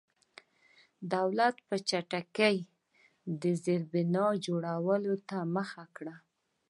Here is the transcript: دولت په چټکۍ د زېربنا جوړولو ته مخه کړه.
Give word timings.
دولت 1.13 1.55
په 1.67 1.75
چټکۍ 1.89 2.57
د 3.41 3.43
زېربنا 3.63 4.25
جوړولو 4.45 5.13
ته 5.27 5.37
مخه 5.55 5.83
کړه. 5.95 6.15